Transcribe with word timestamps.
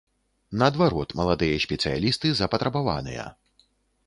Наадварот, 0.61 1.09
маладыя 1.19 1.59
спецыялісты 1.67 2.33
запатрабаваныя. 2.41 3.29